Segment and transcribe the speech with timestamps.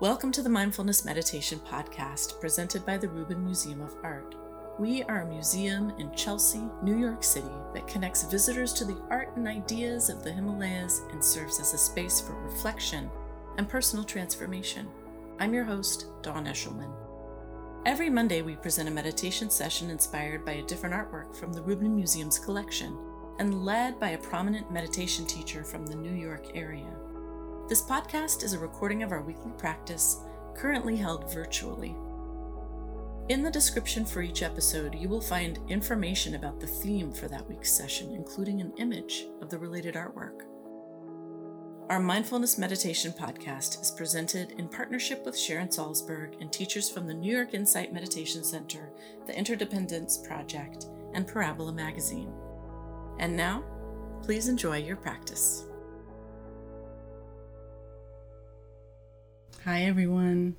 [0.00, 4.36] Welcome to the Mindfulness Meditation Podcast presented by the Rubin Museum of Art.
[4.78, 9.34] We are a museum in Chelsea, New York City that connects visitors to the art
[9.34, 13.10] and ideas of the Himalayas and serves as a space for reflection
[13.56, 14.86] and personal transformation.
[15.40, 16.94] I'm your host, Dawn Eshelman.
[17.84, 21.96] Every Monday, we present a meditation session inspired by a different artwork from the Rubin
[21.96, 22.96] Museum's collection
[23.40, 26.94] and led by a prominent meditation teacher from the New York area.
[27.68, 30.22] This podcast is a recording of our weekly practice,
[30.54, 31.94] currently held virtually.
[33.28, 37.46] In the description for each episode, you will find information about the theme for that
[37.46, 40.44] week's session, including an image of the related artwork.
[41.90, 47.12] Our Mindfulness Meditation podcast is presented in partnership with Sharon Salzberg and teachers from the
[47.12, 48.92] New York Insight Meditation Center,
[49.26, 52.32] the Interdependence Project, and Parabola Magazine.
[53.18, 53.62] And now,
[54.22, 55.67] please enjoy your practice.
[59.68, 60.56] Hi, everyone.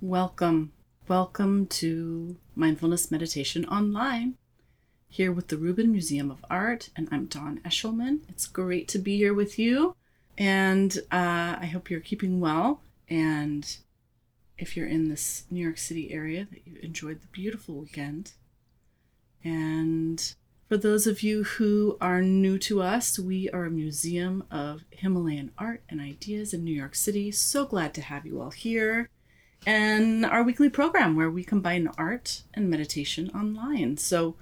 [0.00, 0.72] Welcome.
[1.06, 4.38] Welcome to Mindfulness Meditation Online
[5.06, 8.20] here with the Rubin Museum of Art, and I'm Dawn Eshelman.
[8.26, 9.94] It's great to be here with you,
[10.38, 12.80] and uh, I hope you're keeping well.
[13.10, 13.76] And
[14.56, 18.32] if you're in this New York City area, that you enjoyed the beautiful weekend.
[19.44, 20.34] And
[20.68, 25.50] for those of you who are new to us, we are a museum of Himalayan
[25.56, 27.32] art and ideas in New York City.
[27.32, 29.08] So glad to have you all here.
[29.66, 33.96] And our weekly program where we combine art and meditation online.
[33.96, 34.36] So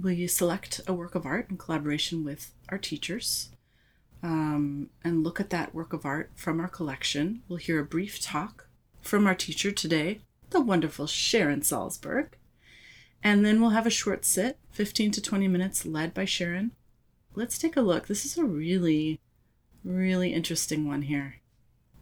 [0.00, 3.50] we select a work of art in collaboration with our teachers
[4.20, 7.42] um, and look at that work of art from our collection.
[7.48, 8.66] We'll hear a brief talk
[9.00, 12.30] from our teacher today, the wonderful Sharon Salzberg.
[13.24, 16.72] And then we'll have a short sit, 15 to 20 minutes, led by Sharon.
[17.34, 18.06] Let's take a look.
[18.06, 19.18] This is a really,
[19.82, 21.36] really interesting one here.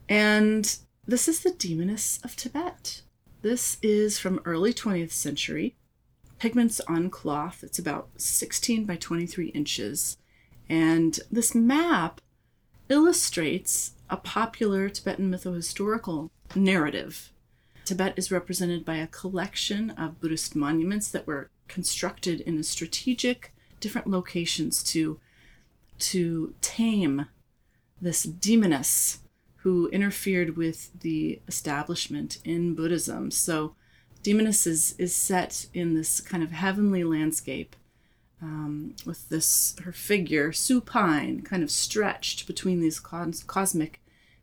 [0.09, 3.03] And this is the Demoness of Tibet.
[3.43, 5.77] This is from early 20th century.
[6.41, 7.63] Pigments on cloth.
[7.63, 10.17] It's about 16 by 23 inches.
[10.69, 12.21] And this map
[12.89, 17.32] illustrates a popular Tibetan mytho-historical narrative
[17.85, 23.53] Tibet is represented by a collection of Buddhist monuments that were constructed in a strategic
[23.81, 25.19] different locations to
[25.99, 27.27] to tame
[28.01, 29.21] this demoness
[29.63, 33.31] who interfered with the establishment in Buddhism.
[33.31, 33.77] So
[34.23, 37.77] demoness is, is set in this kind of heavenly landscape
[38.41, 44.01] um, with this her figure supine kind of stretched between these cos- cosmic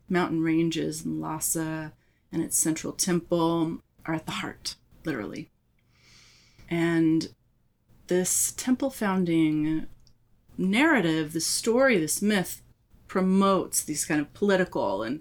[0.08, 1.92] mountain ranges and Lhasa
[2.32, 5.50] and its central temple are at the heart, literally.
[6.68, 7.34] And
[8.06, 9.86] this temple founding
[10.56, 12.62] narrative, this story, this myth
[13.08, 15.20] promotes these kind of political and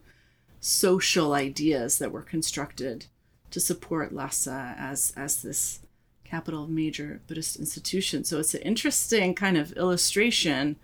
[0.59, 3.07] social ideas that were constructed
[3.51, 5.79] to support Lhasa as, as this
[6.23, 8.23] capital of major Buddhist institution.
[8.23, 10.75] So it's an interesting kind of illustration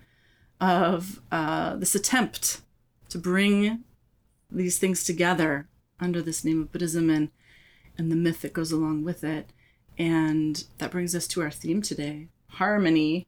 [0.60, 2.62] of uh, this attempt
[3.10, 3.84] to bring
[4.52, 5.68] these things together
[6.00, 7.30] under this name of Buddhism and
[7.98, 9.52] and the myth that goes along with it.
[9.98, 13.28] And that brings us to our theme today, harmony,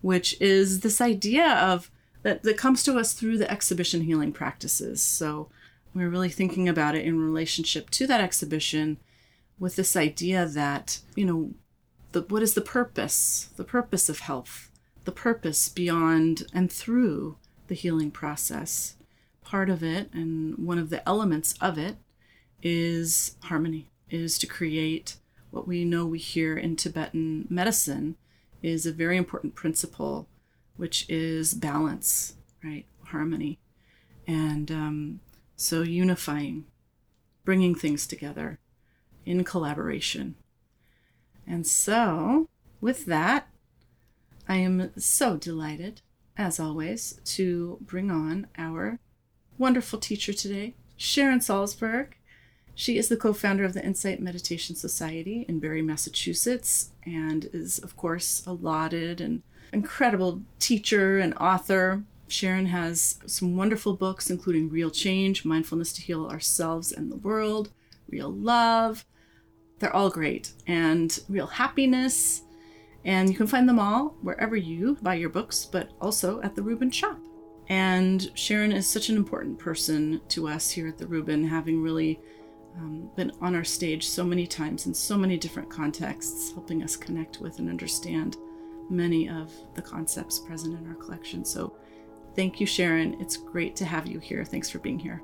[0.00, 1.90] which is this idea of
[2.22, 5.02] that, that comes to us through the exhibition healing practices.
[5.02, 5.50] So
[5.94, 8.98] we're really thinking about it in relationship to that exhibition
[9.58, 11.50] with this idea that, you know,
[12.12, 13.50] the, what is the purpose?
[13.56, 14.70] The purpose of health,
[15.04, 17.36] the purpose beyond and through
[17.66, 18.94] the healing process
[19.48, 21.96] part of it and one of the elements of it
[22.62, 25.16] is harmony, is to create
[25.50, 28.16] what we know we hear in Tibetan medicine
[28.62, 30.28] is a very important principle,
[30.76, 32.84] which is balance, right?
[33.04, 33.58] Harmony.
[34.26, 35.20] And um,
[35.56, 36.66] so unifying,
[37.46, 38.58] bringing things together
[39.24, 40.34] in collaboration.
[41.46, 42.48] And so,
[42.82, 43.48] with that,
[44.46, 46.02] I am so delighted,
[46.36, 48.98] as always, to bring on our
[49.58, 52.12] wonderful teacher today, Sharon Salzberg.
[52.74, 57.78] She is the co founder of the Insight Meditation Society in Barre, Massachusetts, and is,
[57.80, 62.04] of course, a lauded and incredible teacher and author.
[62.28, 67.70] Sharon has some wonderful books, including Real Change, Mindfulness to Heal Ourselves and the World,
[68.08, 69.04] Real Love.
[69.78, 70.52] They're all great.
[70.66, 72.42] And Real Happiness.
[73.04, 76.62] And you can find them all wherever you buy your books, but also at the
[76.62, 77.18] Rubin Shop.
[77.68, 82.18] And Sharon is such an important person to us here at the Rubin, having really
[82.76, 86.96] um, been on our stage so many times in so many different contexts, helping us
[86.96, 88.36] connect with and understand
[88.88, 91.44] many of the concepts present in our collection.
[91.44, 91.76] So
[92.34, 93.20] thank you, Sharon.
[93.20, 94.44] It's great to have you here.
[94.44, 95.22] Thanks for being here.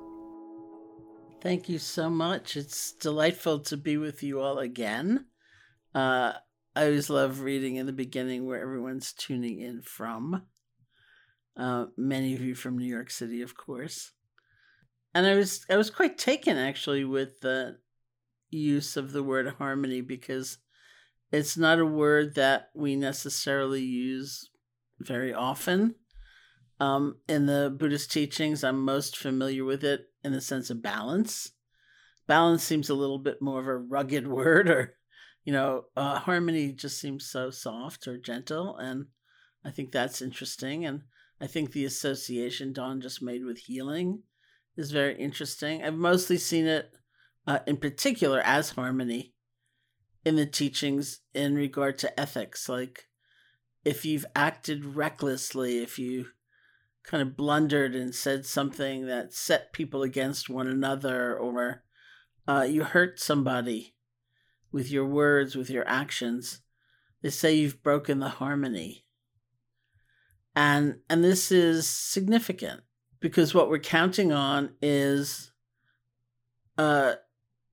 [1.41, 2.57] Thank you so much.
[2.57, 5.27] It's delightful to be with you all again.
[5.95, 6.33] Uh,
[6.77, 10.43] I always love reading in the beginning where everyone's tuning in from.
[11.57, 14.13] Uh, many of you from New York City, of course.
[15.15, 17.79] And I was I was quite taken actually with the
[18.51, 20.59] use of the word harmony because
[21.31, 24.51] it's not a word that we necessarily use
[25.01, 25.95] very often.
[26.81, 31.53] Um, in the Buddhist teachings, I'm most familiar with it in the sense of balance.
[32.27, 34.95] Balance seems a little bit more of a rugged word, or,
[35.45, 38.77] you know, uh, harmony just seems so soft or gentle.
[38.77, 39.07] And
[39.65, 40.85] I think that's interesting.
[40.85, 41.03] And
[41.45, 44.23] I think the association Dawn just made with healing
[44.79, 45.85] is very interesting.
[45.85, 46.97] I've mostly seen it
[47.47, 49.35] uh, in particular as harmony
[50.25, 52.67] in the teachings in regard to ethics.
[52.67, 53.09] Like,
[53.85, 56.29] if you've acted recklessly, if you
[57.03, 61.85] kind of blundered and said something that set people against one another, or
[62.49, 63.97] uh, you hurt somebody
[64.73, 66.63] with your words, with your actions,
[67.21, 69.04] they say you've broken the harmony.
[70.57, 72.83] And and this is significant
[73.21, 75.51] because what we're counting on is
[76.79, 77.15] uh,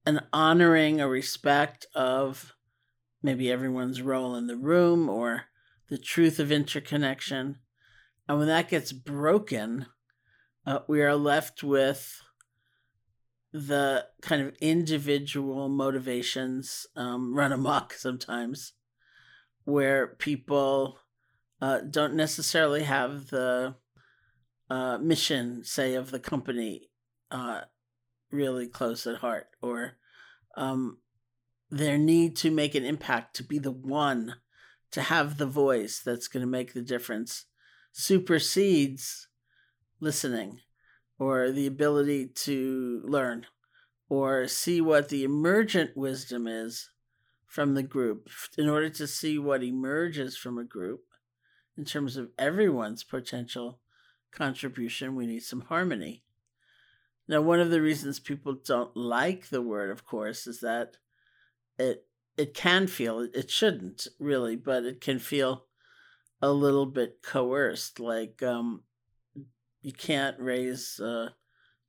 [0.06, 2.56] an honoring, a respect of
[3.22, 5.44] maybe everyone's role in the room or
[5.90, 7.58] the truth of interconnection.
[8.28, 9.88] And when that gets broken,
[10.66, 12.22] uh, we are left with
[13.52, 18.74] the kind of individual motivations um, run amok sometimes,
[19.66, 21.00] where people
[21.62, 23.76] uh, don't necessarily have the
[24.70, 26.90] uh, mission, say, of the company
[27.30, 27.62] uh,
[28.32, 29.98] really close at heart, or
[30.58, 30.98] um,
[31.70, 34.36] their need to make an impact, to be the one,
[34.92, 37.46] to have the voice that's going to make the difference
[37.94, 39.28] supersedes
[40.00, 40.60] listening
[41.20, 43.46] or the ability to learn
[44.10, 46.90] or see what the emergent wisdom is
[47.46, 48.30] from the group.
[48.58, 51.02] In order to see what emerges from a group
[51.82, 53.80] in terms of everyone's potential
[54.32, 56.24] contribution we need some harmony
[57.28, 60.98] now one of the reasons people don't like the word of course is that
[61.78, 62.06] it
[62.38, 65.66] it can feel it shouldn't really but it can feel
[66.42, 68.00] a little bit coerced.
[68.00, 68.84] Like um,
[69.82, 71.36] you can't raise a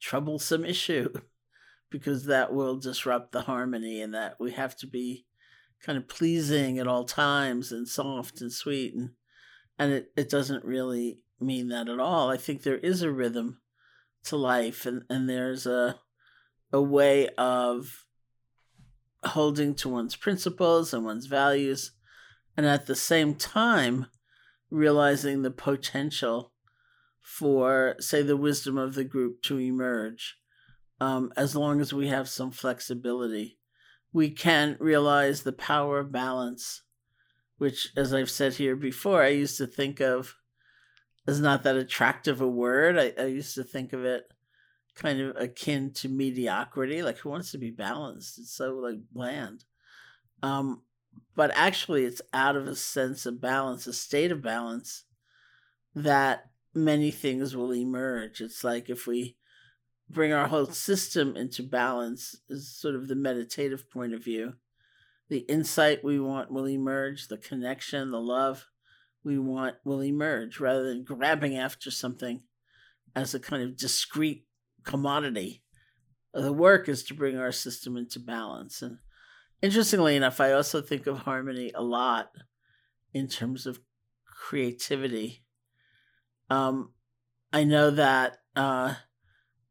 [0.00, 1.12] troublesome issue
[1.90, 5.26] because that will disrupt the harmony, and that we have to be
[5.82, 9.10] kind of pleasing at all times and soft and sweet, and
[9.78, 12.30] and it, it doesn't really mean that at all.
[12.30, 13.60] I think there is a rhythm
[14.24, 16.00] to life, and and there's a
[16.72, 18.06] a way of
[19.24, 21.92] holding to one's principles and one's values
[22.56, 24.06] and at the same time
[24.70, 26.52] realizing the potential
[27.20, 30.36] for, say, the wisdom of the group to emerge.
[31.00, 33.58] Um, as long as we have some flexibility,
[34.12, 36.82] we can realize the power of balance,
[37.62, 40.34] which, as I've said here before, I used to think of
[41.28, 42.98] as not that attractive a word.
[42.98, 44.24] I, I used to think of it
[44.96, 47.04] kind of akin to mediocrity.
[47.04, 48.40] Like, who wants to be balanced?
[48.40, 49.62] It's so like bland.
[50.42, 50.82] Um,
[51.36, 55.04] but actually it's out of a sense of balance, a state of balance,
[55.94, 58.40] that many things will emerge.
[58.40, 59.36] It's like if we
[60.10, 64.54] bring our whole system into balance, is sort of the meditative point of view.
[65.32, 68.66] The insight we want will emerge, the connection, the love
[69.24, 72.42] we want will emerge rather than grabbing after something
[73.16, 74.44] as a kind of discrete
[74.84, 75.62] commodity.
[76.34, 78.82] The work is to bring our system into balance.
[78.82, 78.98] And
[79.62, 82.32] Interestingly enough, I also think of harmony a lot
[83.14, 83.80] in terms of
[84.26, 85.46] creativity.
[86.50, 86.92] Um,
[87.54, 88.96] I know that uh,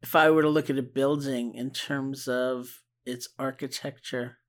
[0.01, 4.39] if I were to look at a building in terms of its architecture,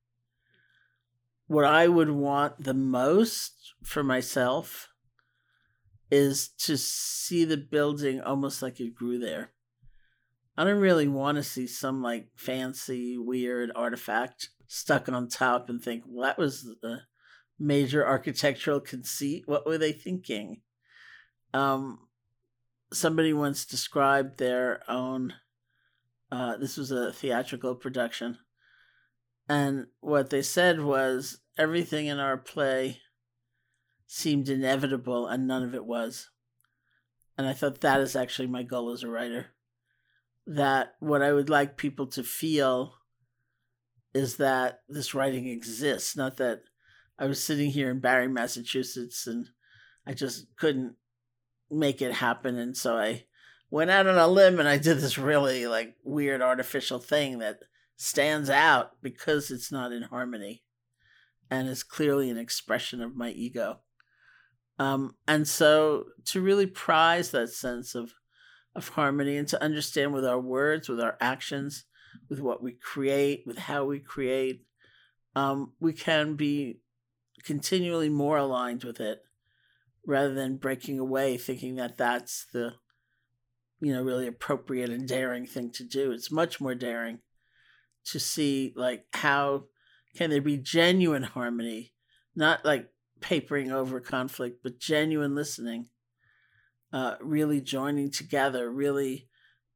[1.53, 4.89] what I would want the most for myself
[6.11, 9.53] is to see the building almost like it grew there.
[10.57, 15.83] I don't really want to see some like fancy, weird artifact stuck on top and
[15.83, 17.01] think, well, that was a
[17.59, 19.45] major architectural conceit.
[19.45, 20.63] What were they thinking?
[21.53, 21.99] Um,
[22.95, 25.35] somebody once described their own.
[26.31, 28.39] Uh, this was a theatrical production,
[29.51, 32.99] and what they said was everything in our play
[34.07, 36.31] seemed inevitable, and none of it was.
[37.39, 39.47] And I thought that is actually my goal as a writer.
[40.47, 42.95] That what I would like people to feel
[44.13, 46.63] is that this writing exists, not that
[47.19, 49.49] I was sitting here in Barre, Massachusetts, and
[50.07, 50.97] I just couldn't
[51.71, 53.25] make it happen, and so I
[53.73, 57.61] went out on a limb and I did this really like weird artificial thing that
[57.97, 60.63] stands out because it's not in harmony
[61.53, 63.81] and is clearly an expression of my ego.
[64.79, 68.15] Um, and so to really prize that sense of
[68.75, 71.85] of harmony and to understand with our words, with our actions,
[72.31, 74.65] with what we create, with how we create,
[75.37, 76.81] um, we can be
[77.45, 79.21] continually more aligned with it
[80.07, 82.73] rather than breaking away thinking that that's the
[83.81, 87.19] you know really appropriate and daring thing to do it's much more daring
[88.05, 89.65] to see like how
[90.17, 91.93] can there be genuine harmony
[92.35, 92.89] not like
[93.21, 95.89] papering over conflict but genuine listening
[96.93, 99.29] uh, really joining together really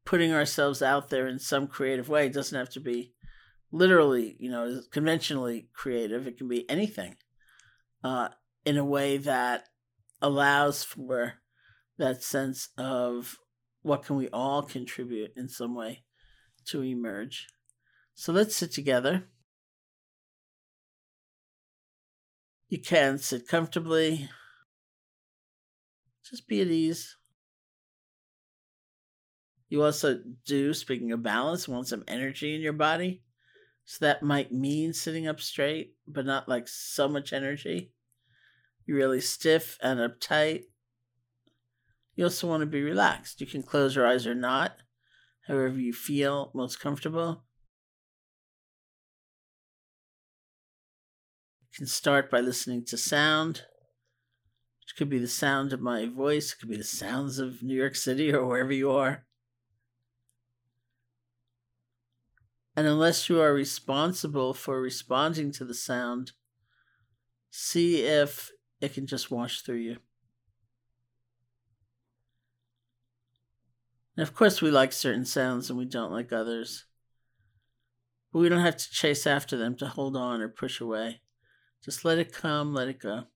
[0.05, 3.13] putting ourselves out there in some creative way it doesn't have to be
[3.73, 7.17] literally you know conventionally creative it can be anything
[8.05, 8.29] uh,
[8.65, 9.69] in a way that
[10.21, 11.35] allows for
[11.99, 13.37] that sense of
[13.83, 16.05] what can we all contribute in some way
[16.67, 17.47] to emerge.
[18.15, 19.29] So let's sit together.
[22.69, 24.29] You can sit comfortably.
[26.29, 27.17] Just be at ease.
[29.69, 33.23] You also do, speaking of balance, want some energy in your body.
[33.85, 37.93] So that might mean sitting up straight, but not like so much energy.
[38.85, 40.63] You're really stiff and uptight.
[42.17, 43.41] You also want to be relaxed.
[43.41, 44.77] You can close your eyes or not,
[45.47, 47.45] however you feel most comfortable.
[51.77, 53.63] Can start by listening to sound,
[54.81, 57.75] which could be the sound of my voice, it could be the sounds of New
[57.75, 59.27] York City or wherever you are.
[62.75, 66.33] And unless you are responsible for responding to the sound,
[67.51, 69.97] see if it can just wash through you.
[74.17, 76.87] And of course, we like certain sounds and we don't like others.
[78.33, 81.21] But we don't have to chase after them to hold on or push away.
[81.87, 83.29] Just let it come, let it go.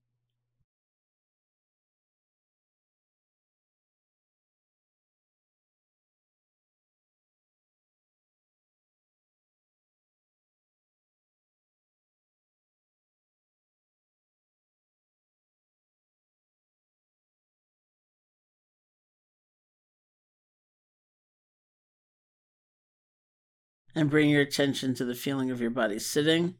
[23.95, 26.54] and bring your attention to the feeling of your body sitting,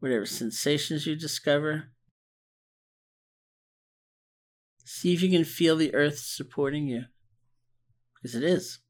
[0.00, 1.90] whatever sensations you discover.
[4.84, 7.04] See if you can feel the earth supporting you,
[8.14, 8.80] because it is.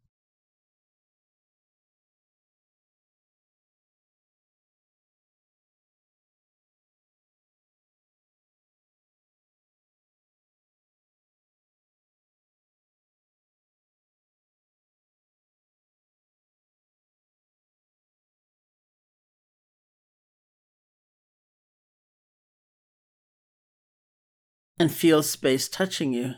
[24.80, 26.32] And feel space touching you.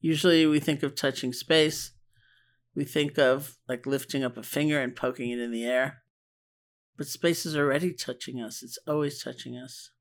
[0.00, 1.92] Usually we think of touching space,
[2.74, 6.02] we think of like lifting up a finger and poking it in the air.
[6.96, 9.92] But space is already touching us, it's always touching us.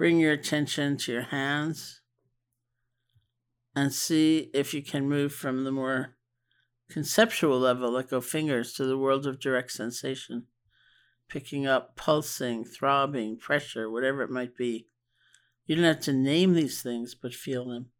[0.00, 2.00] Bring your attention to your hands
[3.76, 6.16] and see if you can move from the more
[6.88, 10.46] conceptual level, let go fingers, to the world of direct sensation,
[11.28, 14.86] picking up pulsing, throbbing, pressure, whatever it might be.
[15.66, 17.90] You don't have to name these things, but feel them.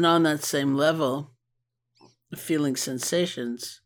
[0.00, 1.32] And on that same level,
[2.34, 3.82] feeling sensations,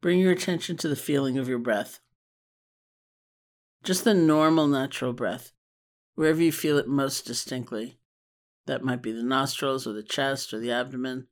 [0.00, 2.00] bring your attention to the feeling of your breath.
[3.84, 5.52] Just the normal, natural breath,
[6.16, 8.00] wherever you feel it most distinctly.
[8.66, 11.28] That might be the nostrils or the chest or the abdomen.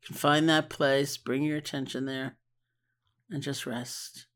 [0.00, 2.38] You can find that place, bring your attention there,
[3.28, 4.26] and just rest.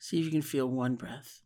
[0.00, 1.42] See if you can feel one breath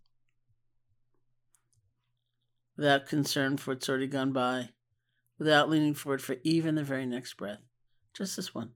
[2.79, 4.71] without concern for what's already gone by,
[5.43, 7.59] without leaning forward for even the very next breath.
[8.15, 8.71] Just this one.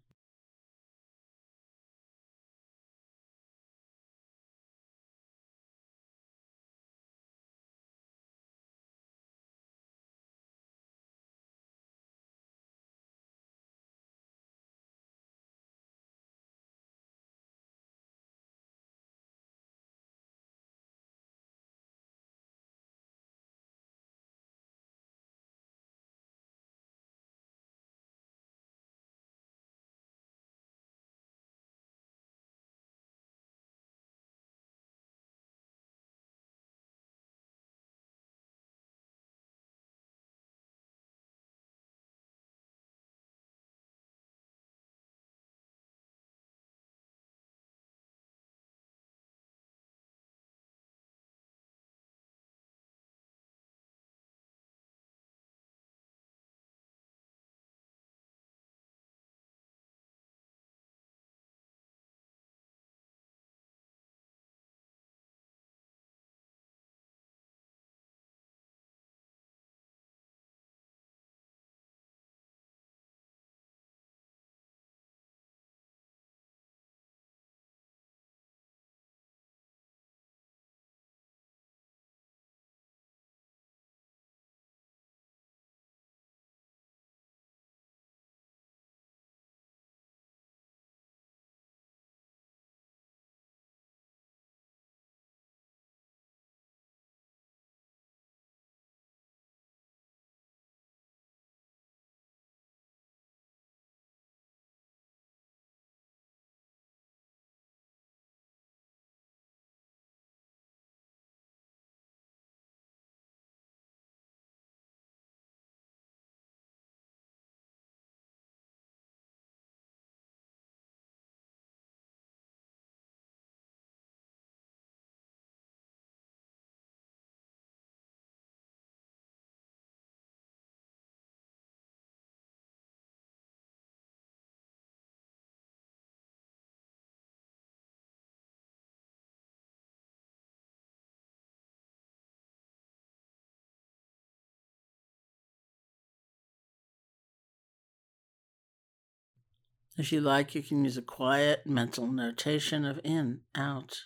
[149.98, 154.02] If you like, you can use a quiet mental notation of in, out,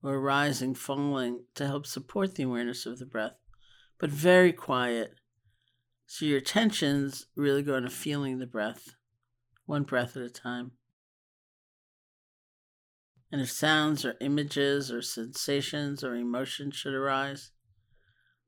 [0.00, 3.34] or rising, falling to help support the awareness of the breath,
[3.98, 5.14] but very quiet.
[6.06, 8.94] So your attention's really going to feeling the breath,
[9.66, 10.72] one breath at a time.
[13.32, 17.50] And if sounds or images or sensations or emotions should arise,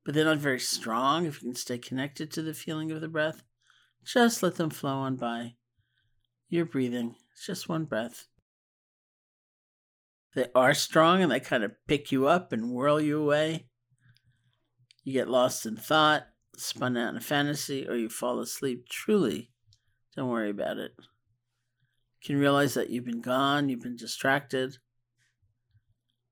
[0.04, 3.08] but they're not very strong, if you can stay connected to the feeling of the
[3.08, 3.42] breath,
[4.04, 5.54] just let them flow on by.
[6.52, 7.14] You're breathing.
[7.32, 8.26] It's just one breath.
[10.34, 13.68] They are strong and they kind of pick you up and whirl you away.
[15.02, 18.86] You get lost in thought, spun out in a fantasy, or you fall asleep.
[18.90, 19.50] Truly,
[20.14, 20.92] don't worry about it.
[20.98, 24.76] You can realize that you've been gone, you've been distracted.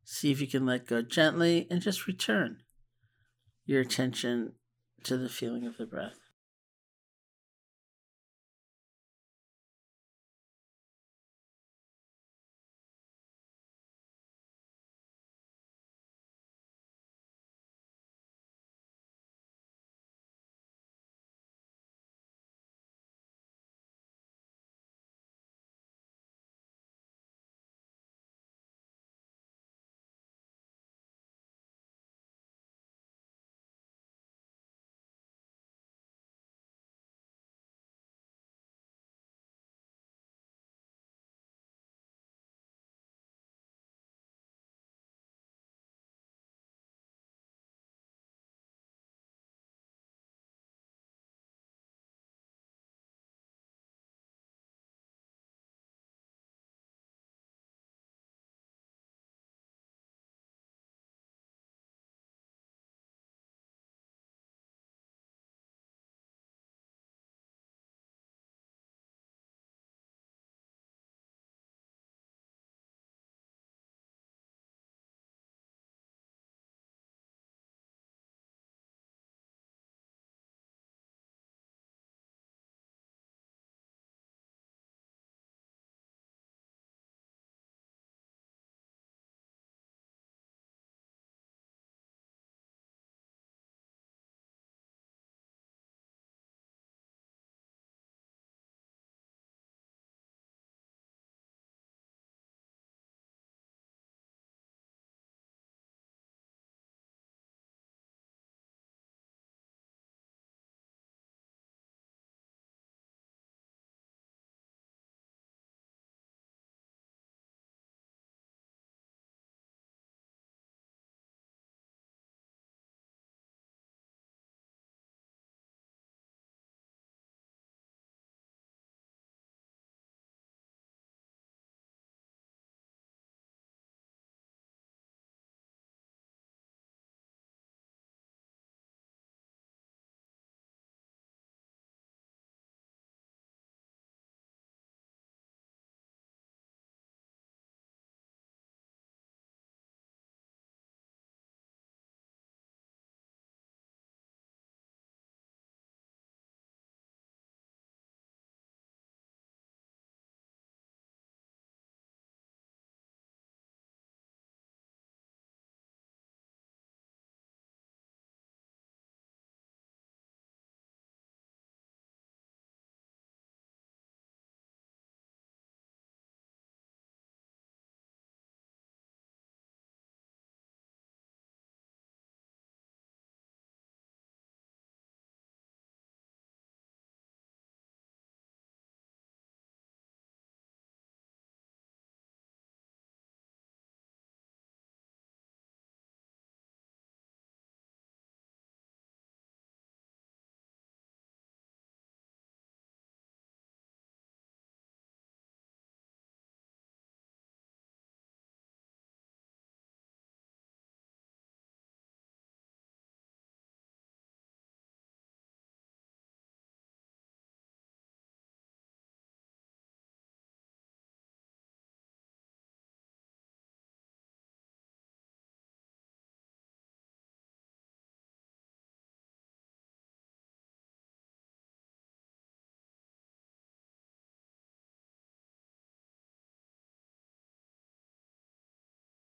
[0.05, 2.59] See if you can let go gently and just return
[3.65, 4.53] your attention
[5.05, 6.30] to the feeling of the breath.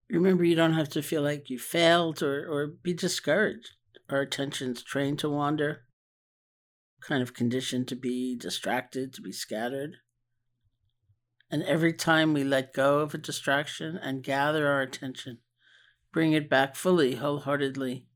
[0.08, 3.72] Remember, you don't have to feel like you failed or, or be discouraged.
[4.08, 5.82] Our attention's trained to wander,
[7.00, 9.96] kind of conditioned to be distracted, to be scattered.
[11.50, 15.38] And every time we let go of a distraction and gather our attention,
[16.12, 18.06] bring it back fully, wholeheartedly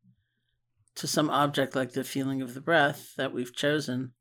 [0.96, 4.12] to some object like the feeling of the breath that we've chosen,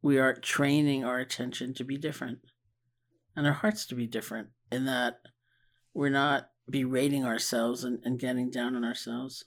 [0.00, 2.38] we are training our attention to be different
[3.34, 5.18] and our hearts to be different in that
[5.96, 9.46] we're not berating ourselves and, and getting down on ourselves.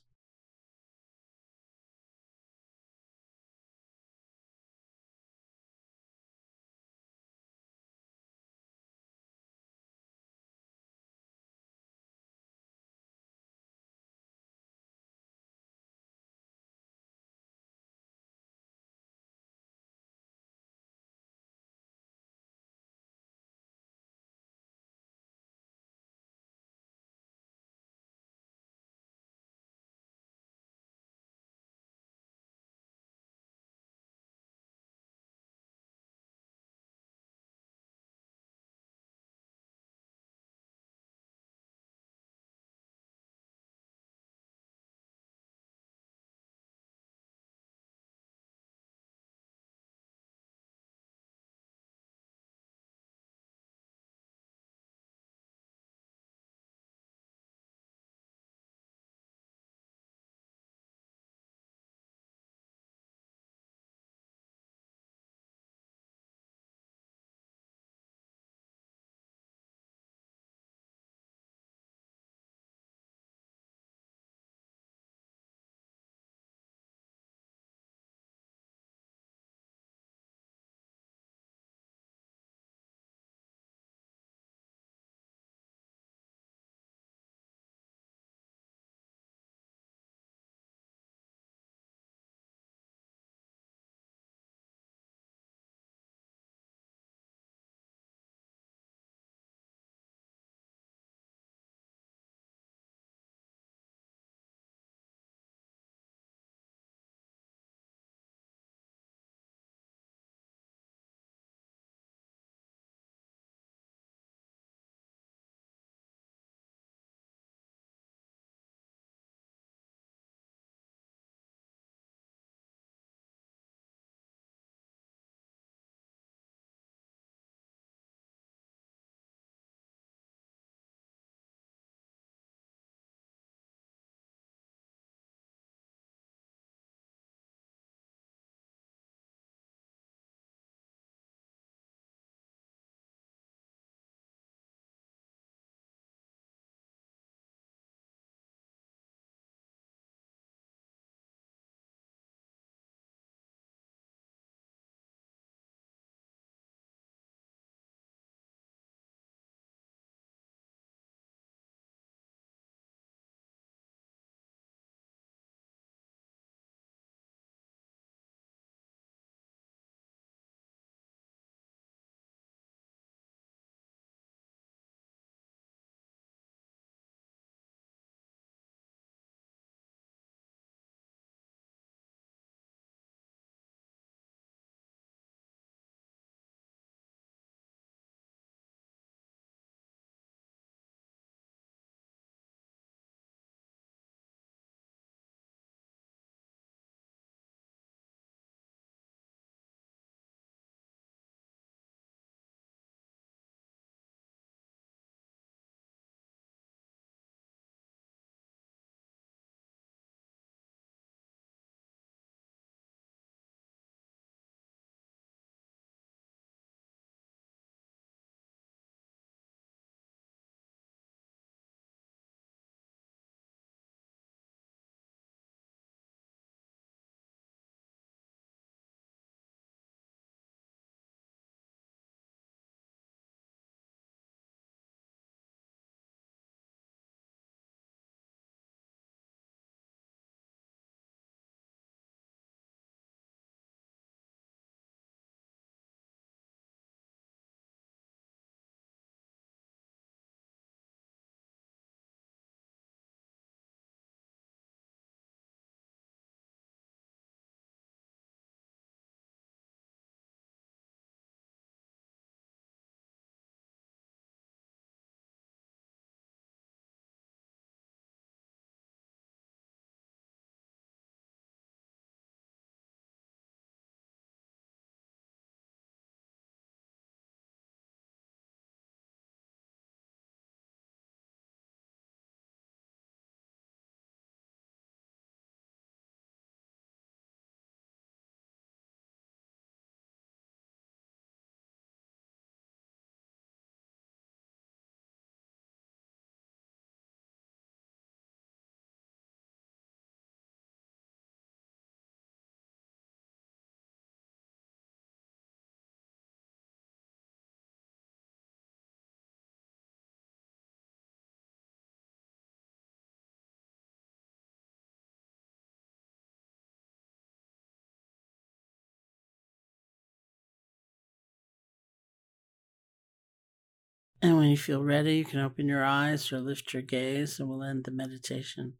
[324.21, 327.47] And when you feel ready, you can open your eyes or lift your gaze, and
[327.47, 328.73] we'll end the meditation.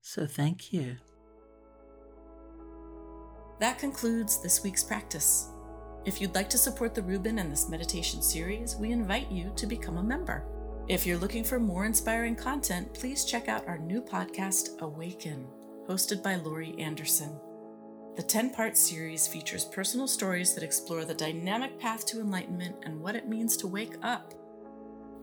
[0.00, 0.96] So, thank you.
[3.58, 5.48] That concludes this week's practice.
[6.04, 9.66] If you'd like to support the Rubin and this meditation series, we invite you to
[9.66, 10.44] become a member.
[10.86, 15.46] If you're looking for more inspiring content, please check out our new podcast, Awaken,
[15.88, 17.40] hosted by Laurie Anderson.
[18.16, 23.00] The 10 part series features personal stories that explore the dynamic path to enlightenment and
[23.00, 24.34] what it means to wake up.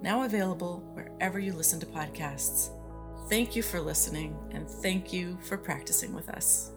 [0.02, 2.72] Now available wherever you listen to podcasts.
[3.30, 6.72] Thank you for listening, and thank you for practicing with us.